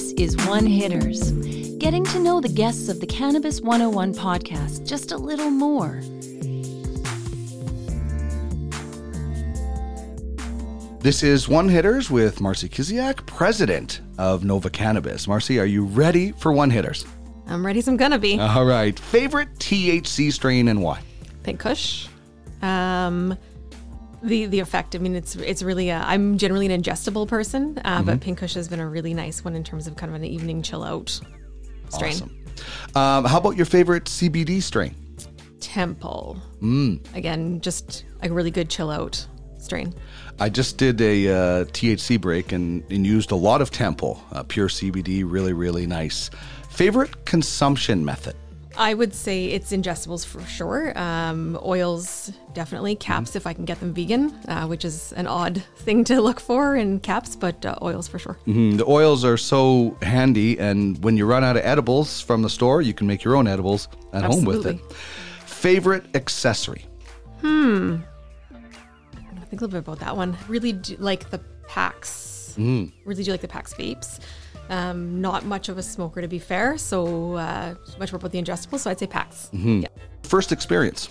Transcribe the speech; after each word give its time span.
This 0.00 0.12
is 0.12 0.46
One 0.46 0.64
Hitters, 0.64 1.30
getting 1.76 2.04
to 2.06 2.18
know 2.18 2.40
the 2.40 2.48
guests 2.48 2.88
of 2.88 3.00
the 3.00 3.06
Cannabis 3.06 3.60
101 3.60 4.14
podcast 4.14 4.88
just 4.88 5.12
a 5.12 5.16
little 5.18 5.50
more. 5.50 6.00
This 11.00 11.22
is 11.22 11.50
One 11.50 11.68
Hitters 11.68 12.10
with 12.10 12.40
Marcie 12.40 12.70
Kiziak, 12.70 13.26
president 13.26 14.00
of 14.16 14.42
Nova 14.42 14.70
Cannabis. 14.70 15.26
Marcie, 15.26 15.60
are 15.60 15.66
you 15.66 15.84
ready 15.84 16.32
for 16.32 16.50
One 16.50 16.70
Hitters? 16.70 17.04
I'm 17.46 17.64
ready 17.64 17.80
as 17.80 17.86
I'm 17.86 17.98
gonna 17.98 18.18
be. 18.18 18.40
All 18.40 18.64
right. 18.64 18.98
Favorite 18.98 19.54
THC 19.58 20.32
strain 20.32 20.68
and 20.68 20.82
why? 20.82 21.02
Pink 21.42 21.60
Kush. 21.60 22.08
Um, 22.62 23.36
the 24.22 24.46
the 24.46 24.60
effect. 24.60 24.94
I 24.94 24.98
mean, 24.98 25.14
it's 25.14 25.36
it's 25.36 25.62
really. 25.62 25.90
I'm 25.90 26.38
generally 26.38 26.66
an 26.66 26.82
ingestible 26.82 27.26
person, 27.26 27.80
uh, 27.84 28.02
but 28.02 28.20
Pink 28.20 28.38
Kush 28.38 28.54
has 28.54 28.68
been 28.68 28.80
a 28.80 28.88
really 28.88 29.14
nice 29.14 29.44
one 29.44 29.54
in 29.54 29.64
terms 29.64 29.86
of 29.86 29.96
kind 29.96 30.10
of 30.10 30.16
an 30.16 30.24
evening 30.24 30.62
chill 30.62 30.82
out 30.82 31.20
strain. 31.88 32.12
Awesome. 32.12 32.36
Um, 32.94 33.24
how 33.24 33.38
about 33.38 33.56
your 33.56 33.66
favorite 33.66 34.04
CBD 34.04 34.62
strain? 34.62 34.94
Temple. 35.60 36.36
Mm. 36.60 37.14
Again, 37.14 37.60
just 37.60 38.04
a 38.22 38.30
really 38.30 38.50
good 38.50 38.68
chill 38.68 38.90
out 38.90 39.26
strain. 39.58 39.94
I 40.38 40.48
just 40.48 40.78
did 40.78 41.00
a 41.00 41.28
uh, 41.28 41.64
THC 41.66 42.20
break 42.20 42.52
and, 42.52 42.82
and 42.90 43.06
used 43.06 43.30
a 43.30 43.36
lot 43.36 43.60
of 43.60 43.70
Temple, 43.70 44.22
uh, 44.32 44.42
pure 44.42 44.68
CBD, 44.68 45.22
really, 45.26 45.52
really 45.52 45.86
nice. 45.86 46.30
Favorite 46.70 47.24
consumption 47.26 48.04
method? 48.04 48.36
I 48.80 48.94
would 48.94 49.14
say 49.14 49.44
it's 49.44 49.72
ingestibles 49.72 50.24
for 50.24 50.40
sure. 50.46 50.98
Um, 50.98 51.58
oils, 51.62 52.32
definitely. 52.54 52.96
Caps, 52.96 53.36
if 53.36 53.46
I 53.46 53.52
can 53.52 53.66
get 53.66 53.78
them 53.78 53.92
vegan, 53.92 54.34
uh, 54.48 54.66
which 54.66 54.86
is 54.86 55.12
an 55.12 55.26
odd 55.26 55.62
thing 55.76 56.02
to 56.04 56.22
look 56.22 56.40
for 56.40 56.74
in 56.74 56.98
caps, 57.00 57.36
but 57.36 57.66
uh, 57.66 57.76
oils 57.82 58.08
for 58.08 58.18
sure. 58.18 58.38
Mm, 58.46 58.78
the 58.78 58.86
oils 58.86 59.22
are 59.22 59.36
so 59.36 59.98
handy, 60.00 60.58
and 60.58 60.96
when 61.04 61.18
you 61.18 61.26
run 61.26 61.44
out 61.44 61.58
of 61.58 61.62
edibles 61.62 62.22
from 62.22 62.40
the 62.40 62.48
store, 62.48 62.80
you 62.80 62.94
can 62.94 63.06
make 63.06 63.22
your 63.22 63.36
own 63.36 63.46
edibles 63.46 63.86
at 64.14 64.24
home 64.24 64.46
with 64.46 64.64
it. 64.64 64.80
Favorite 65.44 66.16
accessory? 66.16 66.86
Hmm. 67.42 67.98
I 68.50 69.44
think 69.50 69.60
a 69.60 69.66
little 69.66 69.68
bit 69.68 69.80
about 69.80 69.98
that 69.98 70.16
one. 70.16 70.38
Really 70.48 70.72
do 70.72 70.96
like 70.98 71.28
the 71.28 71.38
PAX. 71.68 72.54
Really 72.56 73.24
do 73.24 73.30
like 73.30 73.42
the 73.42 73.48
PAX 73.48 73.74
vapes. 73.74 74.20
Um, 74.70 75.20
not 75.20 75.44
much 75.44 75.68
of 75.68 75.78
a 75.78 75.82
smoker 75.82 76.22
to 76.22 76.28
be 76.28 76.38
fair, 76.38 76.78
so 76.78 77.34
uh, 77.34 77.74
much 77.98 78.12
more 78.12 78.18
about 78.18 78.30
the 78.30 78.40
ingestible. 78.40 78.78
So 78.78 78.88
I'd 78.88 79.00
say 79.00 79.06
PAX. 79.06 79.50
Yeah. 79.52 79.88
First 80.22 80.52
experience? 80.52 81.08